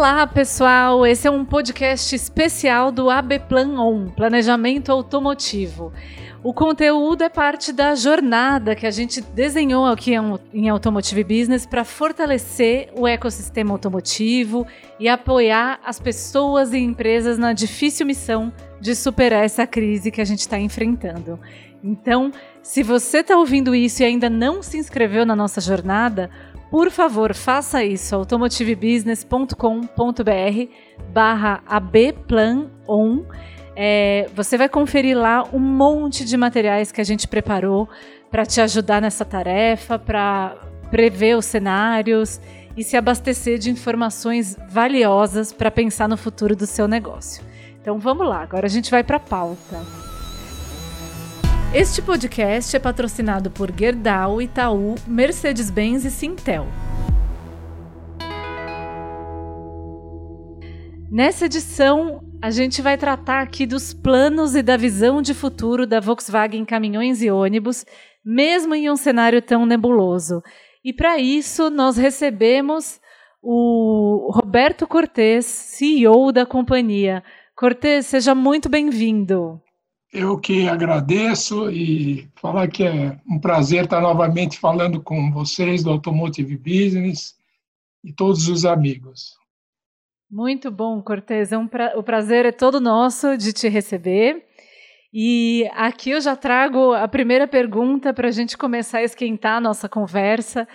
[0.00, 1.06] Olá, pessoal!
[1.06, 5.92] Esse é um podcast especial do AB Plan On, Planejamento Automotivo.
[6.42, 10.14] O conteúdo é parte da jornada que a gente desenhou aqui
[10.54, 14.66] em Automotive Business para fortalecer o ecossistema automotivo
[14.98, 20.24] e apoiar as pessoas e empresas na difícil missão de superar essa crise que a
[20.24, 21.38] gente está enfrentando.
[21.84, 22.32] Então,
[22.62, 26.30] se você está ouvindo isso e ainda não se inscreveu na nossa jornada,
[26.70, 30.72] por favor, faça isso, automotivebusiness.com.br
[31.12, 33.24] barra abplanon.
[33.74, 37.88] É, você vai conferir lá um monte de materiais que a gente preparou
[38.30, 40.56] para te ajudar nessa tarefa, para
[40.90, 42.40] prever os cenários
[42.76, 47.42] e se abastecer de informações valiosas para pensar no futuro do seu negócio.
[47.80, 50.09] Então vamos lá, agora a gente vai para a pauta.
[51.72, 56.66] Este podcast é patrocinado por Gerdau, Itaú, Mercedes-Benz e Sintel.
[61.08, 66.00] Nessa edição, a gente vai tratar aqui dos planos e da visão de futuro da
[66.00, 67.86] Volkswagen Caminhões e Ônibus,
[68.24, 70.42] mesmo em um cenário tão nebuloso.
[70.84, 73.00] E para isso, nós recebemos
[73.40, 77.22] o Roberto Cortes, CEO da companhia.
[77.54, 79.62] Cortes, seja muito bem-vindo.
[80.12, 85.90] Eu que agradeço e falar que é um prazer estar novamente falando com vocês do
[85.90, 87.36] Automotive Business
[88.02, 89.38] e todos os amigos.
[90.28, 91.52] Muito bom, Cortez.
[91.52, 91.96] É um pra...
[91.96, 94.44] O prazer é todo nosso de te receber.
[95.12, 99.60] E aqui eu já trago a primeira pergunta para a gente começar a esquentar a
[99.60, 100.66] nossa conversa.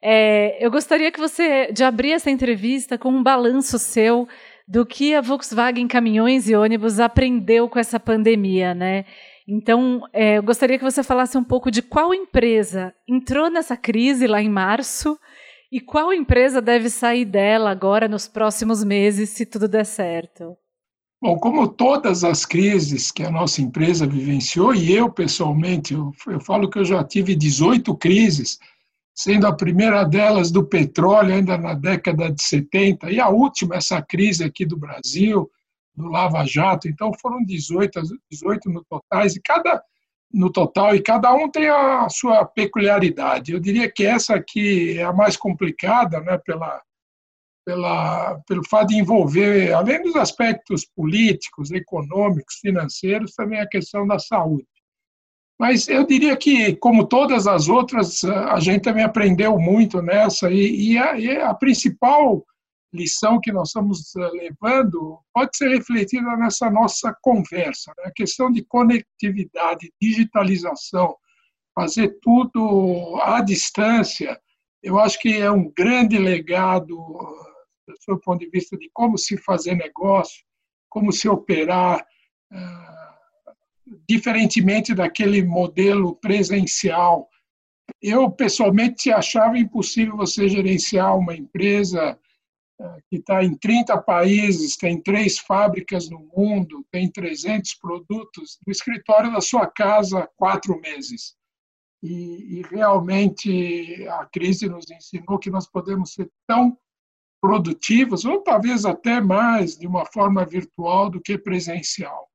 [0.00, 4.28] É, eu gostaria que você de abrir essa entrevista com um balanço seu
[4.68, 9.06] do que a Volkswagen Caminhões e Ônibus aprendeu com essa pandemia, né?
[9.48, 14.26] Então, é, eu gostaria que você falasse um pouco de qual empresa entrou nessa crise
[14.26, 15.18] lá em março
[15.72, 20.54] e qual empresa deve sair dela agora nos próximos meses, se tudo der certo.
[21.20, 26.40] Bom, como todas as crises que a nossa empresa vivenciou, e eu pessoalmente, eu, eu
[26.40, 28.58] falo que eu já tive 18 crises,
[29.18, 34.00] sendo a primeira delas do petróleo, ainda na década de 70, e a última, essa
[34.00, 35.50] crise aqui do Brasil,
[35.92, 36.86] do Lava Jato.
[36.86, 39.82] Então, foram 18, 18 no total, e cada,
[40.32, 43.50] no total, e cada um tem a sua peculiaridade.
[43.50, 46.80] Eu diria que essa aqui é a mais complicada, né, pela,
[47.66, 54.20] pela, pelo fato de envolver, além dos aspectos políticos, econômicos, financeiros, também a questão da
[54.20, 54.77] saúde.
[55.58, 60.92] Mas eu diria que, como todas as outras, a gente também aprendeu muito nessa, e,
[60.92, 62.44] e, a, e a, principal
[62.92, 67.92] lição que nós estamos eh, levando pode ser refletida nessa nossa conversa.
[67.98, 68.04] Né?
[68.06, 71.16] A questão de conectividade, digitalização,
[71.74, 74.40] fazer tudo à distância,
[74.82, 79.36] eu acho que é um grande legado do seu ponto de vista de como se
[79.36, 80.44] fazer negócio,
[80.88, 82.06] como se operar.
[84.08, 87.28] Diferentemente daquele modelo presencial.
[88.02, 92.18] Eu, pessoalmente, achava impossível você gerenciar uma empresa
[92.80, 98.70] eh, que está em 30 países, tem três fábricas no mundo, tem 300 produtos, no
[98.70, 101.34] escritório da sua casa, quatro meses.
[102.00, 106.78] E, e realmente a crise nos ensinou que nós podemos ser tão
[107.40, 112.28] produtivos, ou talvez até mais, de uma forma virtual do que presencial.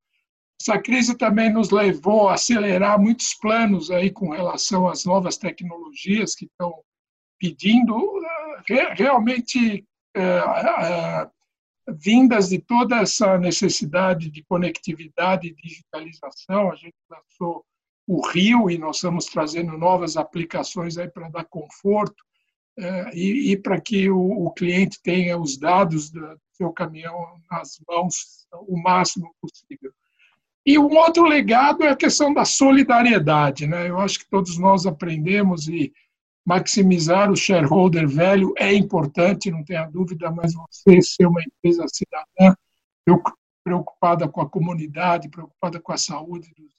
[0.66, 6.34] Essa crise também nos levou a acelerar muitos planos aí com relação às novas tecnologias
[6.35, 6.74] que estão
[7.38, 7.94] pedindo
[8.69, 9.85] eh, realmente
[10.16, 11.29] é, é,
[12.00, 16.72] vindas de toda essa necessidade de conectividade e digitalização.
[16.72, 17.66] A gente lançou
[18.07, 22.24] o Rio e nós estamos trazendo novas aplicações aí para dar conforto
[23.13, 29.36] e, para que o, cliente tenha os dados do seu caminhão nas mãos o máximo
[29.42, 29.94] possível.
[30.65, 33.68] E um outro legado é a questão da solidariedade.
[33.68, 33.89] Né?
[33.89, 35.94] Eu acho que todos nós aprendemos e
[36.45, 42.56] maximizar o shareholder velho é importante, não tenha dúvida, mas você ser uma empresa cidadã
[43.63, 46.74] preocupada com a comunidade, preocupada com a saúde dos,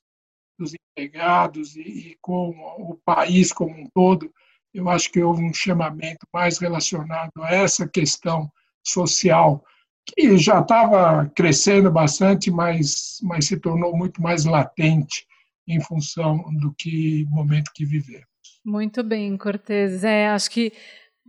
[0.58, 4.32] dos empregados e, e com o país como um todo,
[4.72, 8.50] eu acho que houve um chamamento mais relacionado a essa questão
[8.82, 9.64] social
[10.06, 15.26] que já estava crescendo bastante, mas, mas se tornou muito mais latente
[15.66, 18.26] em função do que momento que vivemos.
[18.64, 20.04] Muito bem, Cortez.
[20.04, 20.72] É, acho que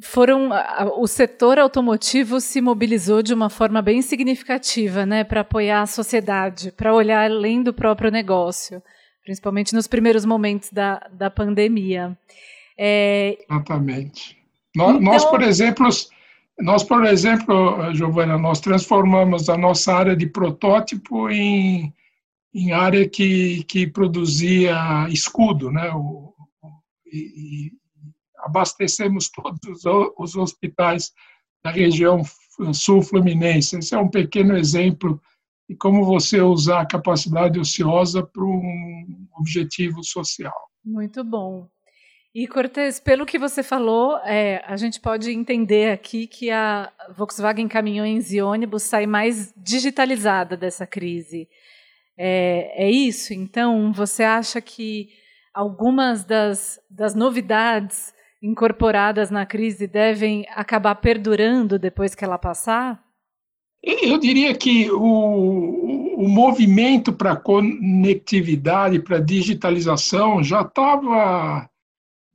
[0.01, 0.49] foram
[0.97, 6.71] o setor automotivo se mobilizou de uma forma bem significativa, né, para apoiar a sociedade,
[6.71, 8.83] para olhar além do próprio negócio,
[9.23, 12.17] principalmente nos primeiros momentos da, da pandemia.
[12.77, 13.37] É...
[13.49, 14.37] Exatamente.
[14.75, 15.01] Nós, então...
[15.01, 15.87] nós, por exemplo,
[16.59, 21.93] Nós, por exemplo, Giovana, nós transformamos a nossa área de protótipo em,
[22.53, 25.91] em área que, que produzia escudo, né?
[25.93, 26.33] O,
[27.05, 27.17] e,
[27.67, 27.71] e
[28.39, 29.83] abastecemos todos
[30.17, 31.11] os hospitais
[31.63, 32.21] da região
[32.73, 33.77] sul-fluminense.
[33.77, 35.19] Esse é um pequeno exemplo
[35.67, 40.53] de como você usar a capacidade ociosa para um objetivo social.
[40.83, 41.67] Muito bom.
[42.35, 47.65] E, Cortez, pelo que você falou, é, a gente pode entender aqui que a Volkswagen
[47.65, 51.47] Caminhões e Ônibus sai mais digitalizada dessa crise.
[52.17, 53.33] É, é isso?
[53.33, 55.07] Então, você acha que
[55.53, 63.01] algumas das, das novidades incorporadas na crise devem acabar perdurando depois que ela passar?
[63.81, 71.69] Eu diria que o, o movimento para conectividade, para digitalização, já estava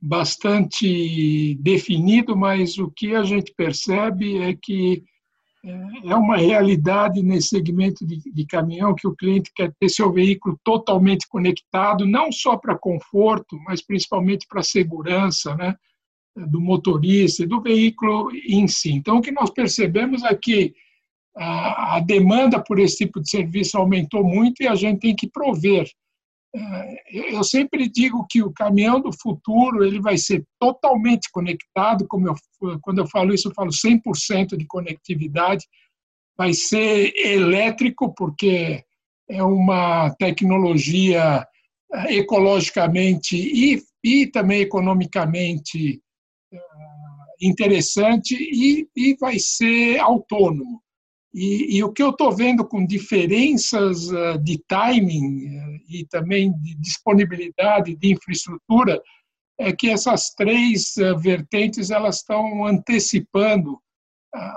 [0.01, 5.03] bastante definido, mas o que a gente percebe é que
[5.63, 10.11] é, é uma realidade nesse segmento de, de, caminhão que o cliente quer ter seu
[10.11, 15.75] veículo totalmente conectado, não só para conforto, mas principalmente para segurança né,
[16.35, 18.91] do motorista e do veículo em si.
[18.91, 20.73] Então, o que nós percebemos é que
[21.37, 25.29] a, a demanda por esse tipo de serviço aumentou muito e a gente tem que
[25.29, 25.87] prover
[27.09, 32.35] eu sempre digo que o caminhão do futuro ele vai ser totalmente conectado, como eu,
[32.81, 35.65] quando eu falo isso, eu falo 100% de conectividade,
[36.37, 38.83] vai ser elétrico, porque
[39.29, 41.45] é uma tecnologia
[41.93, 46.01] é, ecologicamente e, e também economicamente
[46.53, 46.57] é,
[47.41, 50.81] interessante e, e vai ser autônomo.
[51.33, 55.60] E, e, o que eu estou vendo com diferenças uh, de timing
[55.99, 59.01] e também de disponibilidade de infraestrutura
[59.59, 63.79] é que essas três uh, vertentes elas estão antecipando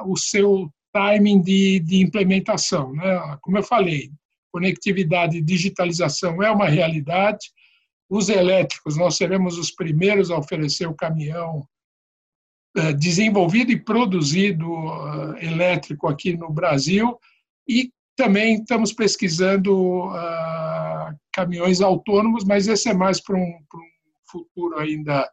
[0.06, 2.92] o seu timing de, de implementação.
[2.92, 3.38] Né?
[3.42, 4.12] Como eu falei,
[4.52, 7.50] conectividade e digitalização é uma realidade.
[8.08, 11.66] Os elétricos, nós seremos os primeiros a oferecer o caminhão
[12.76, 17.18] eh, desenvolvido e produzido eh, elétrico aqui no Brasil
[17.68, 20.14] e também estamos pesquisando uh,
[21.34, 23.90] caminhões autônomos, mas esse é mais para um, um,
[24.30, 25.28] futuro ainda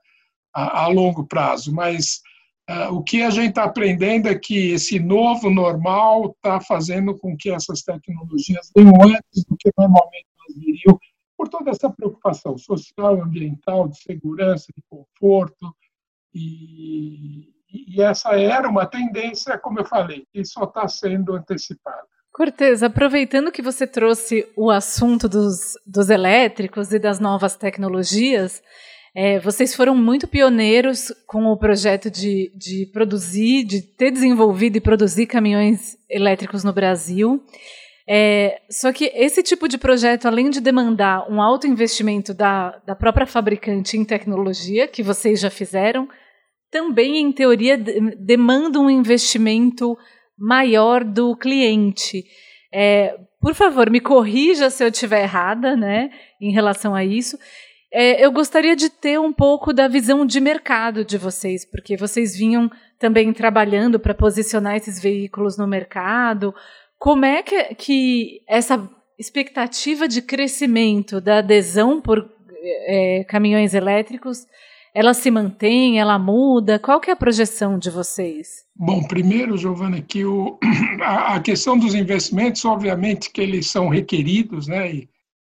[0.53, 1.74] a, a longo prazo.
[1.74, 2.21] Mas
[2.69, 7.38] uh, o que a gente está aprendendo é que esse novo normal está fazendo com
[7.38, 11.00] que essas tecnologias venham antes do que normalmente elas viriam,
[11.38, 15.75] por toda essa preocupação social, ambiental, de segurança, de conforto,
[16.33, 22.11] e, e essa era uma tendência, como eu falei, que só está sendo antecipada.
[22.33, 28.62] Cortez, aproveitando que você trouxe o assunto dos, dos elétricos e das novas tecnologias,
[29.13, 34.81] é, vocês foram muito pioneiros com o projeto de, de produzir, de ter desenvolvido e
[34.81, 37.44] produzir caminhões elétricos no Brasil.
[38.07, 42.95] É, só que esse tipo de projeto, além de demandar um alto investimento da, da
[42.95, 46.07] própria fabricante em tecnologia, que vocês já fizeram,
[46.72, 49.98] também, em teoria, demanda um investimento
[50.41, 52.25] maior do cliente.
[52.74, 56.10] É, por favor, me corrija se eu estiver errada né,
[56.41, 57.38] em relação a isso.
[57.93, 62.36] É, eu gostaria de ter um pouco da visão de mercado de vocês, porque vocês
[62.36, 66.55] vinham também trabalhando para posicionar esses veículos no mercado.
[66.98, 72.27] Como é que, que essa expectativa de crescimento da adesão por
[72.88, 74.48] é, caminhões elétricos
[74.93, 76.77] ela se mantém, ela muda?
[76.77, 78.65] Qual que é a projeção de vocês?
[78.75, 80.60] Bom, primeiro, Giovana, que o,
[81.01, 84.93] a, questão dos investimentos, obviamente que eles são requeridos, né?
[84.93, 85.10] E,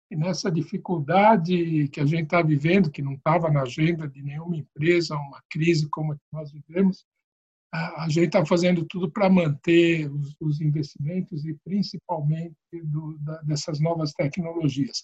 [0.09, 4.57] e nessa dificuldade que a gente está vivendo, que não estava na agenda de nenhuma
[4.57, 7.05] empresa, uma crise como a que nós vivemos,
[7.71, 13.41] a, a gente está fazendo tudo para manter os, os, investimentos e principalmente do, da,
[13.41, 15.03] dessas novas tecnologias.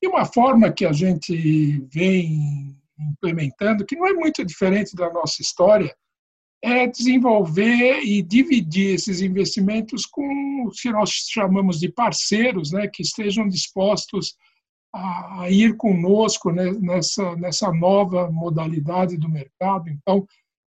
[0.00, 5.42] E uma forma que a gente vem implementando, que não é muito diferente da nossa
[5.42, 5.94] história,
[6.62, 13.02] é desenvolver e dividir esses investimentos com o que nós chamamos de parceiros, né, que
[13.02, 14.34] estejam dispostos
[14.94, 19.90] a ir conosco nessa, nessa nova modalidade do mercado.
[19.90, 20.26] Então,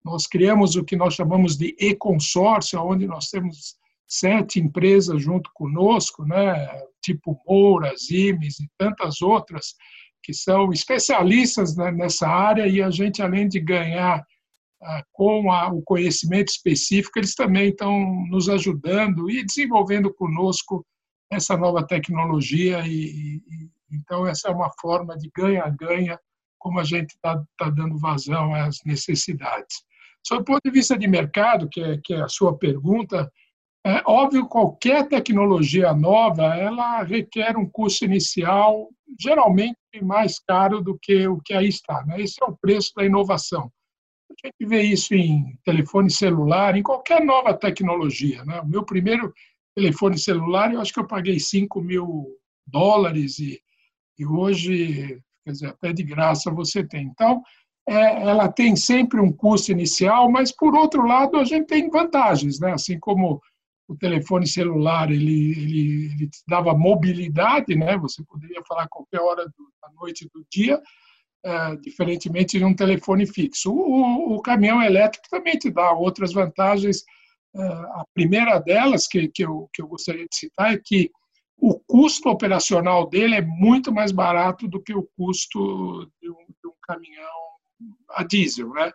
[0.04, 3.76] nós criamos o que nós chamamos de e-consórcio, onde nós temos
[4.08, 6.68] sete empresas junto conosco, né,
[7.02, 9.76] tipo Moura, Zimes e tantas outras,
[10.24, 14.24] que são especialistas nessa área e a gente, além de ganhar
[14.82, 20.86] ah, com o conhecimento específico, eles também estão nos ajudando e desenvolvendo conosco
[21.32, 26.20] essa nova tecnologia e, e então essa é uma forma de ganha-ganha
[26.58, 29.84] como a gente está tá dando vazão às necessidades.
[30.26, 33.32] Sob o ponto de vista de mercado, que é, que é a sua pergunta,
[33.86, 41.28] é óbvio qualquer tecnologia nova, ela requer um custo inicial geralmente mais caro do que
[41.28, 42.06] o que aí está.
[42.06, 42.22] Né?
[42.22, 43.72] Esse é o preço da inovação.
[44.30, 48.44] A gente vê isso em telefone celular, em qualquer nova tecnologia.
[48.46, 48.60] Né?
[48.62, 49.34] O meu primeiro
[49.76, 52.28] telefone celular, eu acho que eu paguei 5 mil
[52.68, 53.60] dólares e,
[54.18, 57.08] e hoje, quer dizer, até de graça você tem.
[57.08, 57.42] Então,
[57.88, 62.60] é, ela tem sempre um custo inicial, mas, por outro lado, a gente tem vantagens,
[62.60, 62.74] né?
[62.74, 63.42] assim como
[63.90, 67.98] o telefone celular ele, ele, ele te dava mobilidade, né?
[67.98, 70.80] Você poderia falar qualquer hora da noite do dia,
[71.44, 73.72] é, diferentemente de um telefone fixo.
[73.74, 77.04] O, o, caminhão elétrico também te dá outras vantagens.
[77.56, 81.10] É, a primeira delas que, que, eu, que eu gostaria de citar é que
[81.58, 86.68] o custo operacional dele é muito mais barato do que o custo de um, de
[86.68, 87.40] um caminhão
[88.12, 88.92] a diesel, né?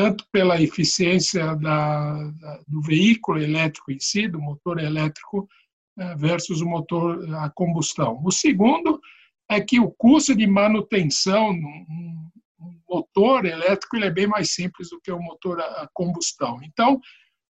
[0.00, 5.46] Tanto pela eficiência da, da, do veículo elétrico em si, do motor elétrico,
[5.98, 8.18] eh, versus o motor a combustão.
[8.24, 8.98] O segundo
[9.50, 12.30] é que o custo de manutenção um,
[12.88, 16.60] motor elétrico ele é bem mais simples do que o motor a combustão.
[16.62, 16.98] Então,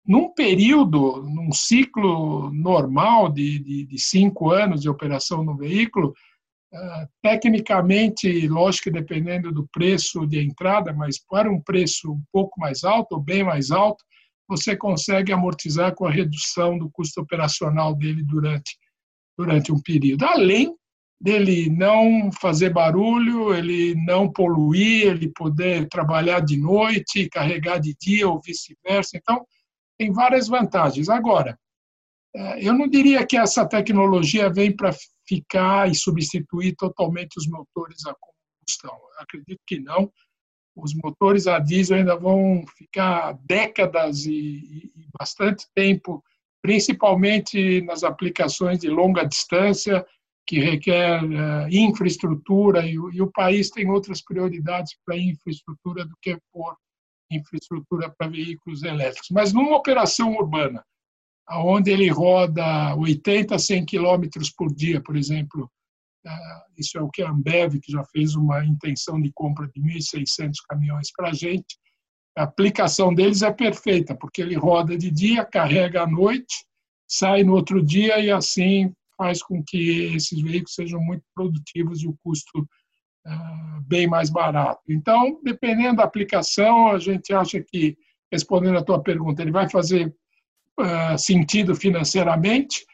[0.03, 6.15] num período, num ciclo normal de, de, de cinco anos de operação no veículo,
[7.21, 12.83] tecnicamente, lógico que dependendo do preço de entrada, mas para um preço um pouco mais
[12.83, 14.03] alto, ou bem mais alto,
[14.47, 18.77] você consegue amortizar com a redução do custo operacional dele durante,
[19.37, 20.25] durante um período.
[20.25, 20.75] Além
[21.21, 28.27] dele não fazer barulho, ele não poluir, ele poder trabalhar de noite, carregar de dia
[28.27, 29.17] ou vice-versa.
[29.17, 29.45] Então,
[29.97, 31.09] tem várias vantagens.
[31.09, 31.59] Agora,
[32.35, 34.93] eh, eu não diria que essa tecnologia vem para
[35.29, 38.99] ficar e substituir totalmente os motores a combustão.
[39.19, 40.11] Acredito que não.
[40.75, 46.23] Os motores a diesel ainda vão ficar décadas e, e bastante tempo,
[46.63, 50.05] principalmente nas aplicações de longa distância,
[50.47, 56.39] que requer uh, infraestrutura, e, e, o país tem outras prioridades para infraestrutura do que
[56.51, 56.75] por
[57.31, 59.27] infraestrutura para veículos elétricos.
[59.31, 60.83] Mas numa operação urbana,
[61.51, 65.69] onde ele roda 80, 100 quilômetros por dia, por exemplo.
[66.25, 69.81] Ah, isso é o que a Ambev, que já fez uma intenção de compra de
[69.81, 71.77] 1.600 caminhões para a gente.
[72.37, 76.65] A aplicação deles é perfeita, porque ele roda de dia, carrega à noite,
[77.07, 82.07] sai no outro dia e assim faz com que esses veículos sejam muito produtivos e
[82.07, 84.81] o custo uh, bem mais barato.
[84.87, 87.97] Então, dependendo da aplicação, a gente acha que,
[88.31, 90.13] respondendo a tua pergunta, ele vai fazer
[90.79, 92.85] uh, sentido financeiramente,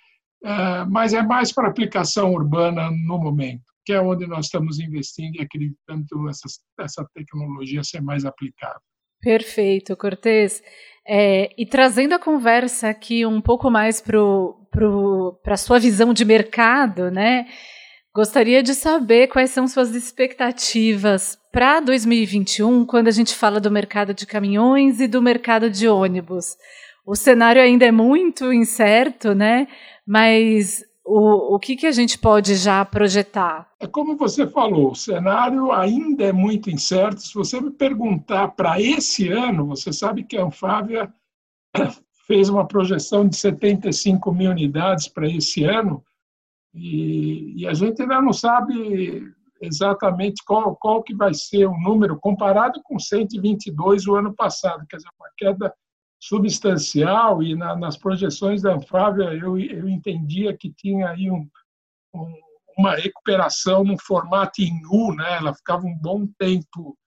[0.43, 5.35] uh, mas é mais para aplicação urbana no momento, que é onde nós estamos investindo
[5.35, 6.47] e acreditando essa,
[6.79, 8.81] essa tecnologia ser mais aplicável.
[9.21, 10.61] Perfeito, Cortez.
[11.07, 14.19] É, e trazendo a conversa aqui um pouco mais para
[15.53, 17.47] a sua visão de mercado, né?
[18.13, 24.13] Gostaria de saber quais são suas expectativas para 2021, quando a gente fala do mercado
[24.13, 26.55] de caminhões e do mercado de ônibus
[27.05, 29.67] o cenário ainda é muito incerto, né?
[30.05, 33.69] Mas o, o que, que a gente pode já projetar?
[33.79, 37.21] É como você falou, o cenário ainda é muito incerto.
[37.21, 41.13] Se você me perguntar para esse ano, você sabe que a Anfávia
[42.25, 46.03] fez uma projeção de 75 mil unidades para esse ano
[46.73, 49.31] e, e, a gente ainda não sabe
[49.61, 54.97] exatamente qual, qual que vai ser o número comparado com 122 o ano passado, quer
[54.97, 55.73] dizer, uma queda
[56.19, 61.47] substancial e na, nas projeções da Anfávia eu, eu entendia que tinha aí um,
[62.13, 62.33] um,
[62.77, 65.37] uma recuperação no formato em U, né?
[65.37, 66.97] ela ficava um bom tempo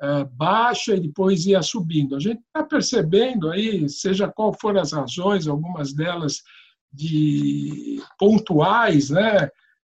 [0.00, 2.14] é, baixa e depois ia subindo.
[2.14, 6.42] A gente está percebendo aí, seja qual for as razões, algumas delas
[6.92, 9.48] de pontuais, né?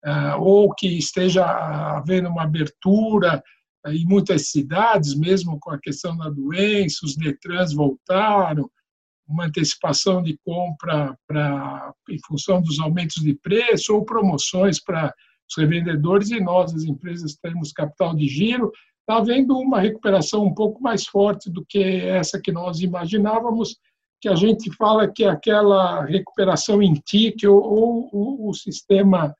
[0.05, 3.41] É, ou que esteja havendo uma abertura
[3.87, 8.69] em muitas cidades, mesmo com a questão da doença, os Detrans voltaram,
[9.27, 15.13] uma antecipação de compra para, em função dos aumentos de preço ou promoções para
[15.49, 20.53] os revendedores e nós, as empresas, temos capital de giro, está havendo uma recuperação um
[20.53, 23.77] pouco mais forte do que essa que nós imaginávamos,
[24.21, 29.35] que a gente fala que é aquela recuperação em TIC ou, ou, ou o sistema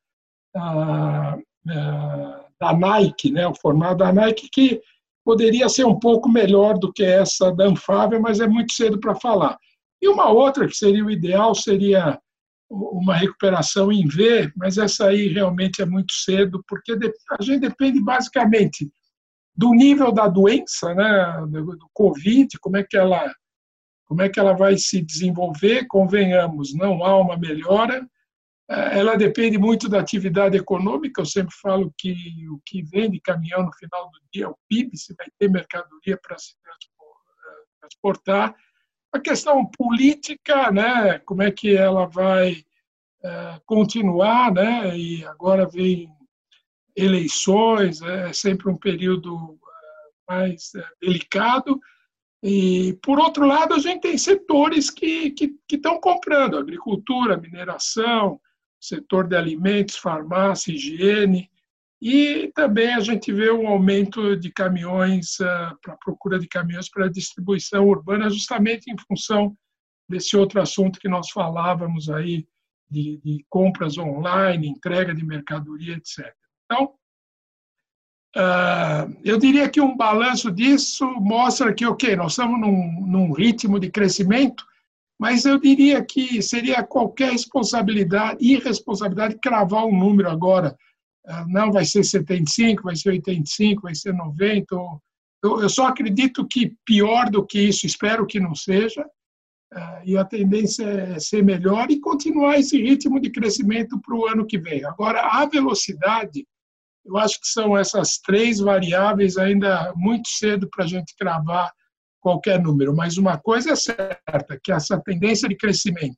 [0.55, 1.37] ah,
[1.69, 4.81] ah, da Nike, né, o formato da Nike, que
[5.25, 9.15] poderia ser um pouco melhor do que essa da Anfávia, mas é muito cedo para
[9.15, 9.57] falar.
[10.01, 12.19] E uma outra que seria o ideal seria
[12.69, 16.93] uma recuperação em V, mas essa aí realmente é muito cedo, porque
[17.39, 18.89] a gente depende basicamente
[19.55, 23.31] do nível da doença, né, do, Covid, como é que ela
[24.05, 25.87] como é que ela vai se desenvolver?
[25.87, 28.05] Convenhamos, não há uma melhora.
[28.69, 31.21] É, ela depende muito da atividade econômica.
[31.21, 32.13] Eu sempre falo que
[32.49, 35.49] o que vem de caminhão no final do dia é o PIB, se vai ter
[35.49, 36.55] mercadoria para se
[37.79, 38.55] transportar.
[39.11, 41.19] A questão política, né?
[41.19, 42.63] Como é que ela vai
[43.23, 44.97] é, continuar, né?
[44.97, 46.09] E agora vem
[46.95, 49.59] eleições, é sempre um período
[50.29, 51.79] é, mais é, delicado.
[52.41, 55.33] E, por outro lado, a gente tem setores que
[55.71, 58.39] estão comprando, agricultura, mineração,
[58.83, 61.49] setor de alimentos, farmácia, higiene,
[62.01, 67.09] e também a gente vê um aumento de caminhões, uh, para procura de caminhões para
[67.09, 69.55] distribuição urbana, justamente em função
[70.09, 72.45] desse outro assunto que nós falávamos aí,
[72.91, 76.33] de, de compras online, entrega de mercadoria, etc.
[76.65, 76.93] Então,
[78.35, 83.79] Uh, eu diria que um balanço disso mostra que, ok, nós estamos num, num, ritmo
[83.79, 84.65] de crescimento,
[85.19, 90.75] mas eu diria que seria qualquer responsabilidade, irresponsabilidade cravar um número agora.
[91.25, 94.75] Uh, não vai ser 75, vai ser 85, vai ser 90.
[95.43, 99.05] Eu, só acredito que pior do que isso, espero que não seja,
[99.73, 104.27] uh, e a tendência é ser melhor e continuar esse ritmo de crescimento para o
[104.27, 104.83] ano que vem.
[104.83, 106.45] Agora, a velocidade
[107.05, 111.71] eu acho que são essas três variáveis ainda muito cedo para a gente cravar
[112.23, 116.17] qualquer número, mas uma coisa é certa, que essa tendência de crescimento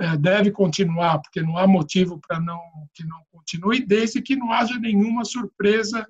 [0.00, 2.58] é, deve continuar, porque não há motivo para não
[2.94, 6.08] que não continue, desde que não haja nenhuma surpresa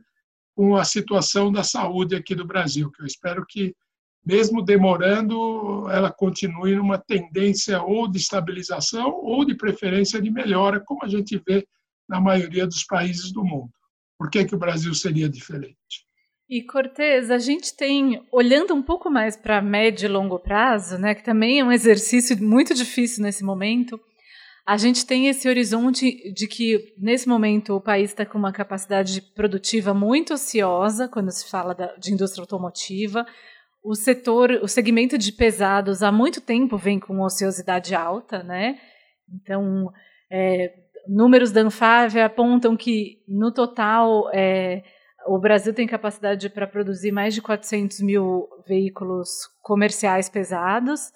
[0.54, 3.74] com a situação da saúde aqui do Brasil, que eu espero que
[4.24, 11.04] mesmo demorando, ela continue numa tendência ou de estabilização ou de preferência de melhora, como
[11.04, 11.66] a gente vê
[12.08, 13.72] na maioria dos países do mundo.
[14.16, 16.06] Por que, que o Brasil seria diferente?
[16.54, 21.14] E Cortez, a gente tem, olhando um pouco mais para médio e longo prazo, né,
[21.14, 23.98] que também é um exercício muito difícil nesse momento,
[24.66, 29.22] a gente tem esse horizonte de que, nesse momento, o país está com uma capacidade
[29.34, 33.24] produtiva muito ociosa, quando se fala da, de indústria automotiva.
[33.82, 38.78] O setor, o segmento de pesados, há muito tempo vem com ociosidade alta, né?
[39.40, 39.90] Então,
[40.30, 40.70] é,
[41.08, 44.82] números da Anfávia apontam que, no total, é,
[45.26, 49.28] o Brasil tem capacidade para produzir mais de 400 mil veículos
[49.62, 51.12] comerciais pesados.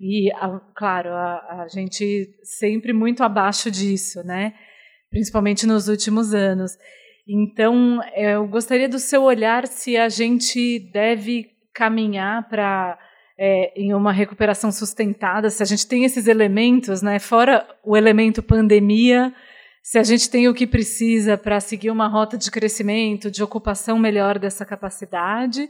[0.00, 4.54] E, a, claro, a, a, gente sempre muito abaixo disso, né?
[5.10, 6.72] principalmente nos últimos anos.
[7.26, 12.98] Então, eu gostaria do seu olhar se a gente deve caminhar para
[13.38, 18.42] é, em uma recuperação sustentada, se a gente tem esses elementos, né, fora o elemento
[18.42, 19.32] pandemia,
[19.88, 23.98] se a gente tem o que precisa para seguir uma rota de crescimento, de ocupação
[23.98, 25.66] melhor dessa capacidade.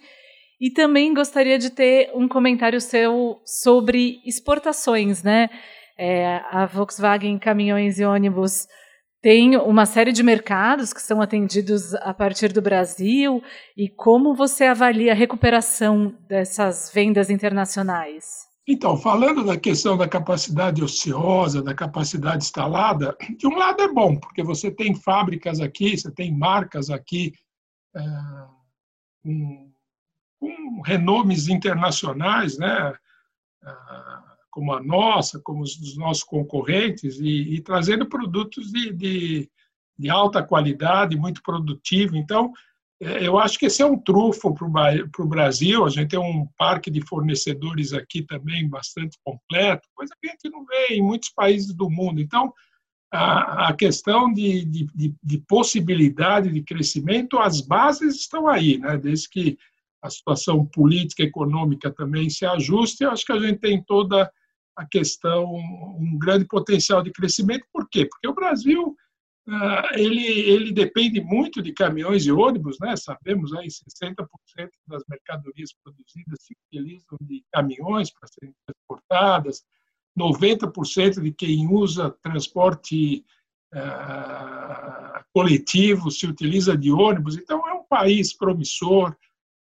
[0.61, 5.49] E também gostaria de ter um comentário seu sobre exportações, né?
[5.97, 8.67] É, a Volkswagen Caminhões e Ônibus
[9.23, 13.41] tem uma série de mercados que são atendidos a partir do Brasil
[13.77, 18.49] e como você avalia a recuperação dessas vendas internacionais?
[18.71, 24.15] Então, falando da questão da capacidade ociosa, da capacidade instalada, de um lado é bom,
[24.21, 27.33] porque você tem fábricas aqui, você tem marcas aqui
[27.97, 28.03] é,
[29.23, 29.73] com,
[30.39, 32.95] com, renomes internacionais, né?
[33.65, 33.75] É,
[34.51, 39.51] como a nossa, como os dos nossos concorrentes, e, e trazendo produtos de, de,
[39.99, 42.17] de, alta qualidade, muito produtivo.
[42.17, 42.53] Então,
[43.01, 45.85] eu acho que esse é um trufo para o Brasil.
[45.85, 50.51] A gente tem um parque de fornecedores aqui também bastante completo, coisa que a gente
[50.51, 52.21] não vê em muitos países do mundo.
[52.21, 52.53] Então,
[53.11, 58.99] a, questão de, de, de, possibilidade de crescimento, as bases estão aí, né?
[58.99, 59.59] desde que
[60.03, 64.31] a situação política econômica também se ajuste, eu acho que a gente tem toda
[64.77, 67.65] a questão, um grande potencial de crescimento.
[67.73, 68.07] Por quê?
[68.07, 68.95] Porque o Brasil
[69.95, 72.95] ele, ele depende muito de caminhões e ônibus, né?
[72.97, 74.27] sabemos aí 60%
[74.87, 79.65] das mercadorias produzidas se utilizam de caminhões para serem transportadas,
[80.19, 83.25] 90% de quem usa transporte
[83.75, 89.17] uh, coletivo se utiliza de ônibus, então é um país promissor,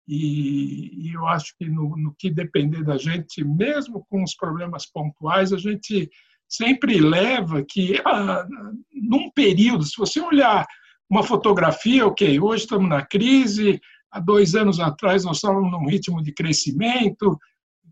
[0.07, 4.87] e, e eu acho que no, no, que depender da gente, mesmo com os problemas
[4.87, 6.11] pontuais, a gente
[6.57, 8.47] sempre leva que, ah,
[8.93, 10.67] num período, se você olhar
[11.11, 16.23] uma fotografia, ok, hoje estamos na crise, há dois anos atrás nós estávamos num ritmo
[16.23, 17.39] de crescimento,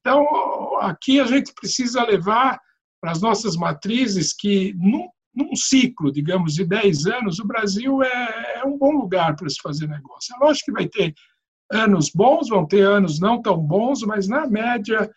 [0.01, 0.25] então
[0.81, 2.59] aqui a gente precisa levar
[3.01, 8.61] para as nossas matrizes que, num, num ciclo, digamos, de 10 anos, o Brasil é,
[8.61, 10.35] é um bom lugar para se fazer negócio.
[10.35, 11.13] É lógico que vai ter
[11.73, 15.11] anos bons, vão ter anos não tão bons, mas na média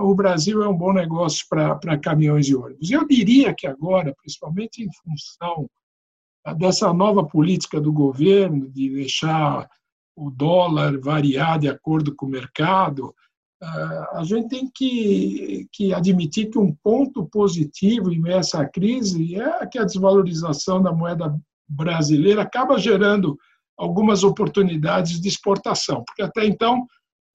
[0.00, 2.90] o Brasil é um bom negócio para caminhões e ônibus.
[2.90, 5.68] Eu diria que agora, principalmente em função
[6.56, 9.68] dessa nova política do governo de deixar
[10.16, 13.14] o dólar variar de acordo com o mercado,
[14.12, 19.78] a gente tem que, que admitir que um ponto positivo em essa crise é que
[19.78, 21.34] a desvalorização da moeda
[21.68, 23.36] brasileira acaba gerando
[23.76, 26.86] algumas oportunidades de exportação, porque até então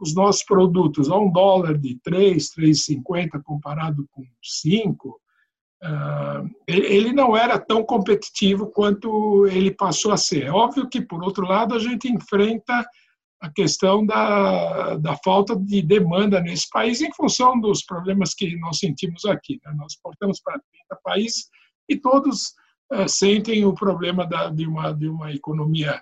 [0.01, 5.21] os nossos produtos a um dólar de 3, 3,50 comparado com 5,
[5.83, 10.45] ah, ele não era tão competitivo quanto ele passou a ser.
[10.45, 12.85] É óbvio que, por outro lado, a gente enfrenta
[13.39, 18.77] a questão da, da falta de demanda nesse país em função dos problemas que nós
[18.77, 19.59] sentimos aqui.
[19.65, 19.73] Né?
[19.75, 21.49] Nós exportamos para 30 países
[21.89, 22.53] e todos
[22.93, 25.99] uh, sentem o problema da, de, uma, de uma economia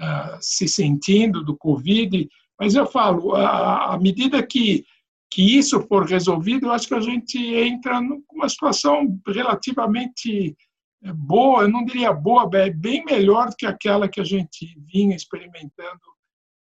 [0.00, 2.28] uh, se sentindo do Covid.
[2.62, 4.84] Mas eu falo, à medida que
[5.32, 10.54] que isso for resolvido, eu acho que a gente entra numa situação relativamente
[11.02, 15.16] é, boa, eu não diria boa, bem melhor do que aquela que a gente vinha
[15.16, 16.00] experimentando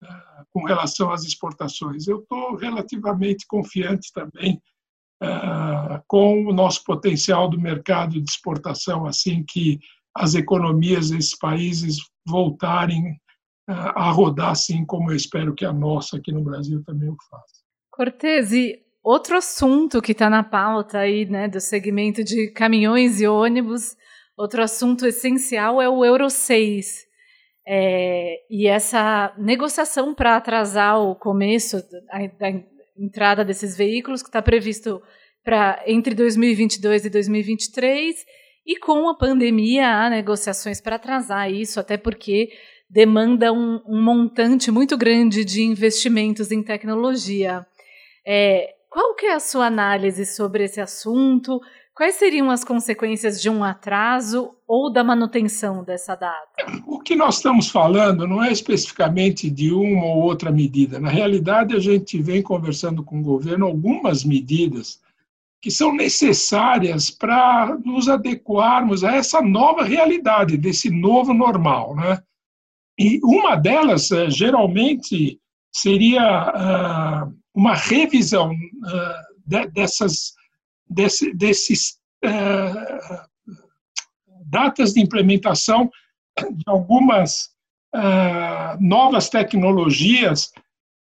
[0.04, 2.06] uh, com relação às exportações.
[2.06, 4.62] Eu estou relativamente confiante também
[5.22, 9.80] uh, com o nosso potencial do mercado de exportação, assim que
[10.14, 13.18] as economias desses países voltarem
[13.72, 17.62] a rodar, assim como eu espero que a nossa aqui no Brasil também o faça.
[17.90, 23.26] Cortez, e outro assunto que está na pauta aí, né, do segmento de caminhões e
[23.26, 23.96] ônibus,
[24.36, 27.06] outro assunto essencial é o Euro 6.
[27.66, 32.62] É, e essa negociação para atrasar o começo da, da
[32.96, 35.02] entrada desses veículos, que está previsto
[35.44, 38.24] para entre 2022 e 2023,
[38.66, 42.50] e com a pandemia há negociações para atrasar isso, até porque
[42.88, 47.66] demanda um, um montante muito grande de investimentos em tecnologia.
[48.26, 51.60] É, qual que é a sua análise sobre esse assunto?
[51.94, 56.48] Quais seriam as consequências de um atraso ou da manutenção dessa data?
[56.86, 61.00] O que nós estamos falando não é especificamente de uma ou outra medida.
[61.00, 65.00] Na realidade, a gente vem conversando com o governo algumas medidas
[65.60, 71.96] que são necessárias para nos adequarmos a essa nova realidade, desse novo normal.
[71.96, 72.22] Né?
[72.98, 75.40] E uma delas, eh, geralmente,
[75.72, 78.50] seria ah, uma revisão
[79.46, 80.34] de, dessas
[80.88, 83.28] desse, desses uh,
[84.46, 85.90] datas de implementação
[86.38, 87.50] de algumas
[88.80, 90.52] novas tecnologias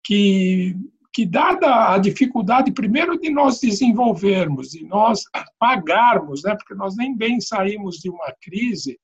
[0.03, 0.75] que
[1.13, 5.23] que dada a dificuldade primeiro de nós desenvolvermos e nós
[5.57, 8.99] pagarmos, né, porque nós nem bem saímos de uma crise,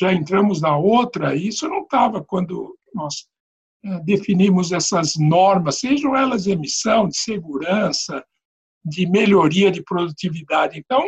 [0.00, 3.26] já entramos na outra, e isso não estava quando nós
[3.84, 8.24] eh, definimos essas normas, sejam elas de emissão, de segurança,
[8.82, 10.78] de melhoria de produtividade.
[10.78, 11.02] Então,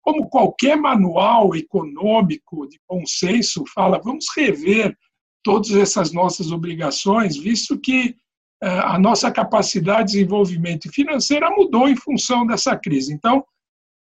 [0.00, 4.96] como qualquer manual econômico de bom senso fala, vamos rever
[5.44, 8.16] todas essas nossas obrigações, visto que
[8.62, 13.12] eh, a nossa capacidade de desenvolvimento financeira mudou em função dessa crise.
[13.12, 13.44] Então,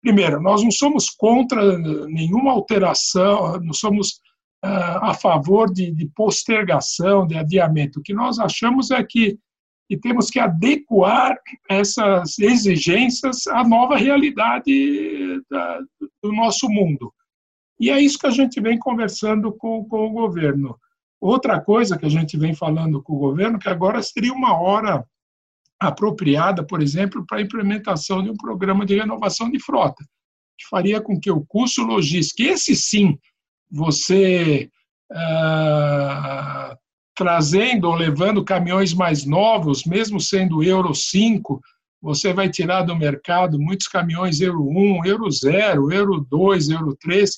[0.01, 4.19] primeiro, nós não somos contra nenhuma alteração, não somos
[4.63, 7.99] a favor de, de, postergação, de adiamento.
[7.99, 9.39] O que nós achamos é que,
[9.89, 11.35] que temos que adequar
[11.67, 15.79] essas exigências à nova realidade da,
[16.21, 17.11] do nosso mundo.
[17.79, 20.77] E é isso que a gente vem conversando com, com o governo.
[21.19, 25.03] Outra coisa que a gente vem falando com o governo, que agora seria uma hora
[25.81, 30.05] apropriada, por exemplo, para a implementação de um programa de renovação de frota,
[30.57, 33.17] que faria com que o custo logístico, esse sim,
[33.69, 34.69] você
[35.11, 36.77] ah,
[37.15, 41.59] trazendo ou levando caminhões mais novos, mesmo sendo Euro 5,
[41.99, 47.31] você vai tirar do mercado muitos caminhões Euro 1, Euro 0, Euro 2, Euro 3,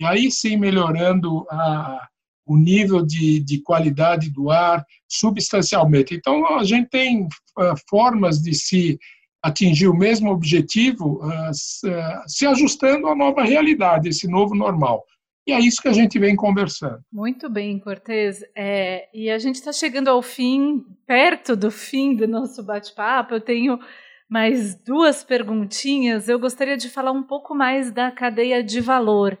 [0.00, 2.08] e aí sim melhorando a,
[2.46, 6.14] o nível de, de qualidade do ar substancialmente.
[6.14, 8.98] Então, a gente tem uh, formas de se
[9.42, 11.52] atingir o mesmo objetivo uh,
[12.26, 15.04] se ajustando à nova realidade, esse novo normal.
[15.46, 17.00] E é isso que a gente vem conversando.
[17.12, 18.42] Muito bem, Cortez.
[18.56, 23.34] É, e a gente está chegando ao fim, perto do fim do nosso bate-papo.
[23.34, 23.78] Eu tenho
[24.28, 26.28] mais duas perguntinhas.
[26.30, 29.38] Eu gostaria de falar um pouco mais da cadeia de valor.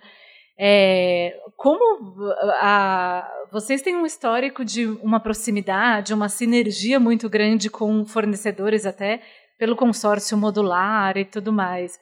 [0.58, 8.04] É, como a, vocês têm um histórico de uma proximidade, uma sinergia muito grande com
[8.04, 9.20] fornecedores, até
[9.58, 11.98] pelo consórcio modular e tudo mais.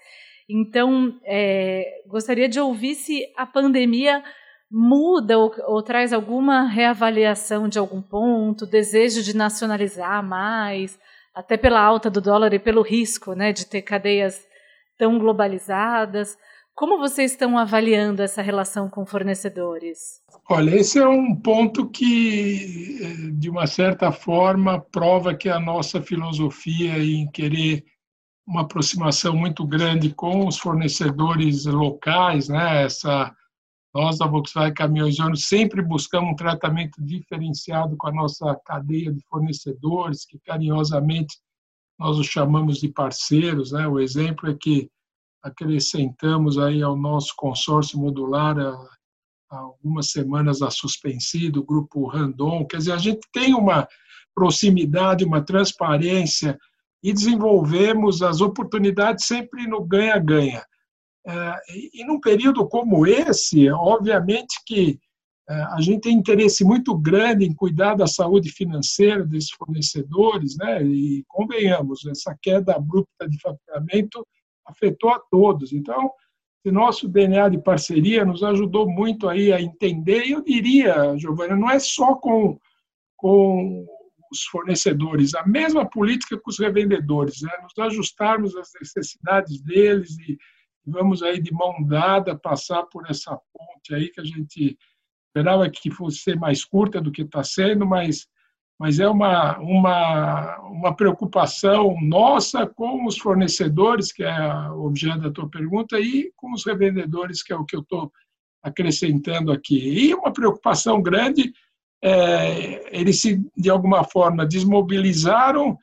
[0.48, 4.22] Então, é, gostaria de ouvir se a pandemia
[4.70, 10.98] muda ou, ou, traz alguma reavaliação de algum ponto, desejo de nacionalizar mais,
[11.34, 14.42] até pela alta do dólar e pelo risco né, de ter cadeias
[14.98, 16.36] tão globalizadas.
[16.74, 20.22] Como vocês estão avaliando essa relação com fornecedores?
[20.48, 26.00] Olha, esse é um ponto que, eh, de uma certa forma, prova que a nossa
[26.00, 27.84] filosofia em querer
[28.46, 32.84] uma aproximação muito grande com os fornecedores locais, né?
[32.84, 33.32] Essa
[33.94, 39.12] nós da Volkswagen Caminhões e Ônibus sempre buscamos um tratamento diferenciado com a nossa cadeia
[39.12, 41.38] de fornecedores, que carinhosamente
[41.98, 43.86] nós os chamamos de parceiros, né?
[43.86, 44.90] O exemplo é que
[45.42, 48.56] acrescentamos aí ao nosso consórcio modular
[49.50, 53.86] algumas semanas a Suspensi do grupo Randon, quer dizer, a gente tem uma
[54.34, 56.58] proximidade, uma transparência
[57.02, 60.64] e desenvolvemos as oportunidades sempre no ganha-ganha.
[61.26, 61.56] É,
[61.94, 64.98] e num período como esse, obviamente que
[65.48, 70.82] é, a gente tem interesse muito grande em cuidar da saúde financeira desses fornecedores, né?
[70.82, 74.26] E convenhamos, essa queda abrupta de faturamento
[74.66, 75.72] afetou a todos.
[75.72, 76.10] Então,
[76.64, 81.56] esse nosso DNA de parceria nos ajudou muito aí a entender, e eu diria, Giovana,
[81.56, 82.58] não é só com,
[83.16, 83.84] com
[84.30, 87.50] os fornecedores, a mesma política com os revendedores, né?
[87.62, 90.38] nos ajustarmos às necessidades deles e
[90.86, 94.78] vamos aí de mão dada passar por essa ponte aí que a gente
[95.28, 98.26] esperava que fosse ser mais curta do que está sendo, mas
[98.82, 105.30] mas é uma, uma, uma preocupação nossa com os fornecedores, que é o objeto da
[105.30, 108.10] tua pergunta, e com os revendedores, que é o que eu estou
[108.60, 109.78] acrescentando aqui.
[109.78, 111.52] E uma preocupação grande,
[112.02, 115.78] é, eles se, de alguma forma, desmobilizaram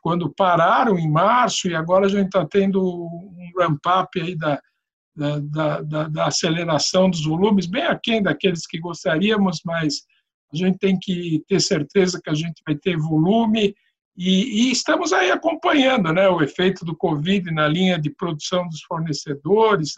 [0.00, 4.60] quando pararam em março, e agora a gente está tendo um ramp-up aí da,
[5.16, 10.04] da, da, da, aceleração dos volumes, bem aquém daqueles que gostaríamos, mas
[10.54, 13.74] a gente tem que ter certeza que a gente vai ter volume
[14.16, 18.82] e, e, estamos aí acompanhando né, o efeito do Covid na linha de produção dos
[18.82, 19.94] fornecedores,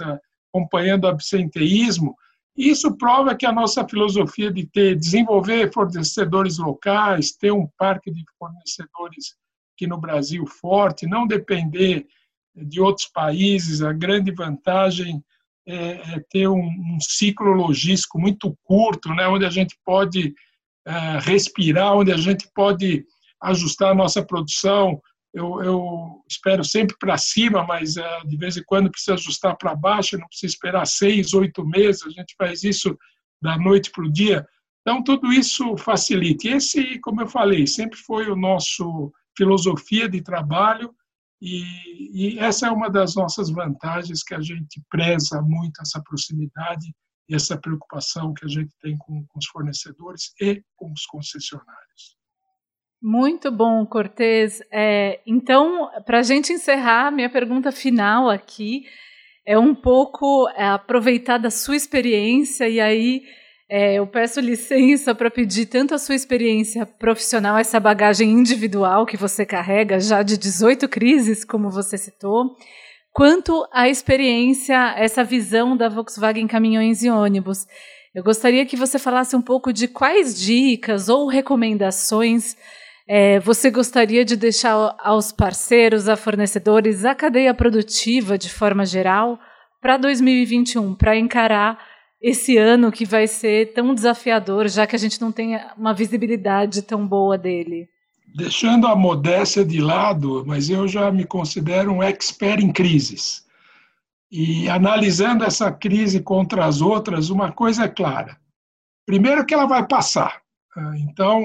[0.50, 2.16] acompanhando o absenteísmo.
[2.56, 8.24] Isso prova que a nossa filosofia de ter, desenvolver fornecedores locais, ter um parque de
[8.38, 9.36] fornecedores
[9.74, 12.06] aqui no Brasil forte, não depender
[12.54, 15.22] de outros países, a grande vantagem
[15.66, 20.34] é, é ter um, um, ciclo logístico muito curto, né, onde a gente pode
[20.86, 23.04] é, respirar, onde a gente pode
[23.42, 25.00] ajustar a nossa produção.
[25.34, 29.74] Eu, eu espero sempre para cima, mas é, de vez em quando precisa ajustar para
[29.74, 32.96] baixo, não precisa esperar seis, oito meses, a gente faz isso
[33.42, 34.46] da noite para o dia.
[34.80, 36.46] Então, tudo isso facilita.
[36.46, 40.94] E esse, como eu falei, sempre foi o nosso filosofia de trabalho
[41.48, 46.92] e, e, essa é uma das nossas vantagens que a gente preza muito essa proximidade
[47.28, 52.16] e essa preocupação que a gente tem com, com os fornecedores e com os concessionários.
[53.00, 54.60] Muito bom, Cortez.
[54.72, 58.84] É, então, para a gente encerrar, minha pergunta final aqui
[59.46, 63.22] é um pouco é, aproveitar da sua experiência e aí
[63.68, 69.16] é, eu peço licença para pedir tanto a sua experiência profissional, essa bagagem individual que
[69.16, 72.56] você carrega já de 18 crises, como você citou,
[73.12, 77.66] quanto a experiência, essa visão da Volkswagen Caminhões e Ônibus.
[78.14, 82.56] Eu gostaria que você falasse um pouco de quais dicas ou recomendações
[83.08, 89.38] é, você gostaria de deixar aos parceiros, a fornecedores, a cadeia produtiva de forma geral
[89.80, 91.78] para 2021, para encarar
[92.20, 96.82] esse ano que vai ser tão desafiador, já que a gente não tem uma visibilidade
[96.82, 97.88] tão boa dele?
[98.34, 103.44] Deixando a modéstia de lado, mas eu já me considero um expert em crises.
[104.30, 108.36] E analisando essa crise contra as outras, uma coisa é clara.
[109.06, 110.42] Primeiro que ela vai passar.
[110.96, 111.40] Então,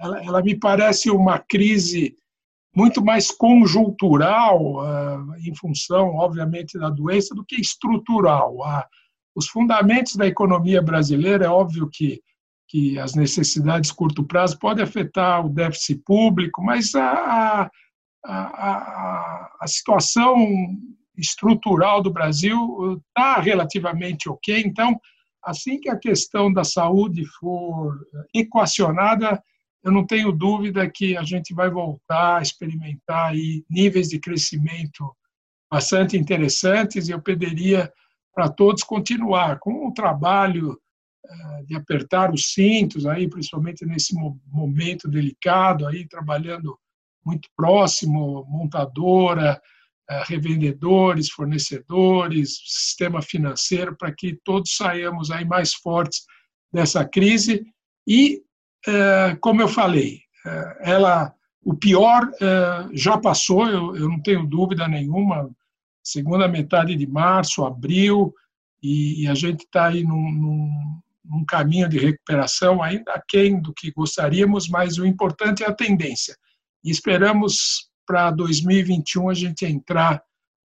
[0.00, 2.16] ela, ela me parece uma crise
[2.74, 8.56] muito mais conjuntural, uh, em função, obviamente, da doença, do que estrutural.
[8.56, 8.84] Uh,
[9.38, 12.20] os fundamentos da economia brasileira, é óbvio que,
[12.66, 17.70] que as necessidades curto prazo podem afetar o déficit público, mas a,
[18.24, 20.36] a, a, a situação
[21.16, 24.60] estrutural do Brasil está relativamente ok.
[24.66, 25.00] Então,
[25.44, 27.96] assim que a questão da saúde for
[28.34, 29.40] equacionada,
[29.84, 35.14] eu não tenho dúvida que a gente vai voltar a experimentar aí níveis de crescimento
[35.70, 37.92] bastante interessantes e eu pediria
[38.38, 40.78] para todos continuar com o trabalho
[41.26, 44.14] eh, de apertar os cintos aí, principalmente nesse
[44.46, 46.78] momento delicado aí, trabalhando
[47.26, 49.60] muito próximo, montadora,
[50.08, 56.22] eh, revendedores, fornecedores, sistema financeiro, para que todos saiamos aí mais fortes
[56.72, 57.66] dessa crise.
[58.06, 58.40] E,
[58.86, 60.20] eh, como eu falei,
[60.80, 62.30] ela, o pior
[62.92, 65.50] já passou, eu, eu não tenho dúvida nenhuma.
[66.10, 68.34] Segunda metade de março, abril,
[68.82, 73.74] e, e a gente está aí num, num, num, caminho de recuperação ainda aquém do
[73.74, 76.34] que gostaríamos, mas o importante é a tendência.
[76.82, 80.22] E esperamos para 2021 a gente entrar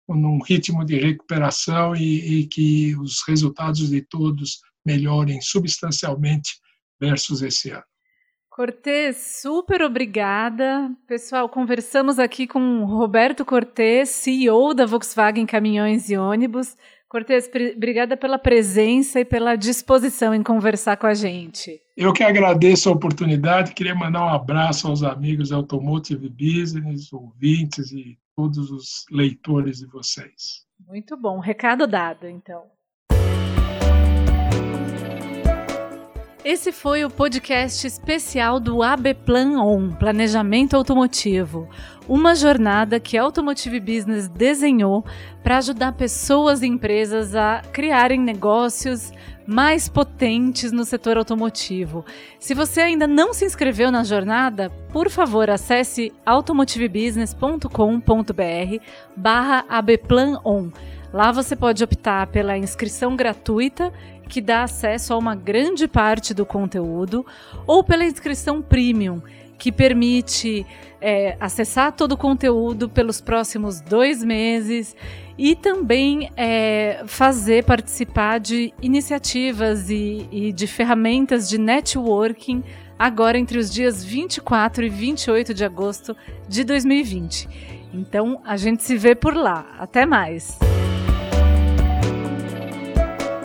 [0.06, 6.60] num ritmo de recuperação e, e, que os resultados de todos melhorem substancialmente
[7.00, 7.84] versus esse ano.
[8.60, 10.94] Cortez, super obrigada.
[11.06, 16.76] Pessoal, conversamos aqui com Roberto Cortez, CEO da Volkswagen Caminhões e Ônibus.
[17.08, 21.80] Cortez, obrigada pela presença e pela disposição em conversar com a gente.
[21.96, 27.90] Eu que agradeço a oportunidade, queria mandar um abraço aos amigos da Automotive Business, ouvintes
[27.92, 30.66] e todos os leitores de vocês.
[30.86, 32.64] Muito bom, recado dado, então.
[36.42, 41.68] Esse foi o podcast especial do AB Plan On, Planejamento Automotivo,
[42.08, 45.04] uma jornada que a Automotive Business desenhou
[45.42, 49.12] para ajudar pessoas e empresas a criarem negócios
[49.46, 52.06] mais potentes no setor automotivo.
[52.38, 58.82] Se você ainda não se inscreveu na jornada, por favor, acesse automotivebusiness.com.br
[59.14, 60.70] barra abplanon.
[61.12, 63.92] Lá você pode optar pela inscrição gratuita
[64.30, 67.26] que dá acesso a uma grande parte do conteúdo,
[67.66, 69.20] ou pela inscrição premium,
[69.58, 70.64] que permite
[71.00, 74.96] é, acessar todo o conteúdo pelos próximos dois meses
[75.36, 82.62] e também é, fazer participar de iniciativas e, e de ferramentas de networking
[82.98, 86.16] agora entre os dias 24 e 28 de agosto
[86.48, 87.48] de 2020.
[87.92, 89.66] Então a gente se vê por lá.
[89.78, 90.58] Até mais!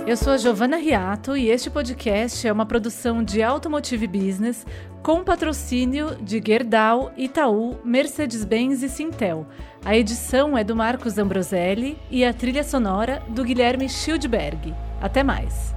[0.06, 4.64] Eu sou a Giovana Riato e este podcast é uma produção de Automotive Business
[5.02, 9.48] com patrocínio de Gerdau, Itaú, Mercedes-Benz e Sintel.
[9.84, 14.76] A edição é do Marcos Ambroselli e a trilha sonora do Guilherme Schildberg.
[15.02, 15.75] Até mais!